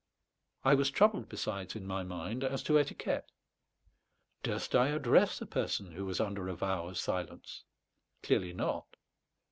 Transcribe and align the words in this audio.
I 0.63 0.73
was 0.73 0.89
troubled 0.89 1.29
besides 1.29 1.75
in 1.75 1.85
my 1.85 2.01
mind 2.01 2.43
as 2.43 2.63
to 2.63 2.79
etiquette. 2.79 3.31
Durst 4.41 4.73
I 4.75 4.87
address 4.87 5.39
a 5.41 5.45
person 5.45 5.91
who 5.91 6.07
was 6.07 6.19
under 6.19 6.49
a 6.49 6.55
vow 6.55 6.87
of 6.87 6.97
silence? 6.97 7.65
Clearly 8.23 8.51
not. 8.51 8.95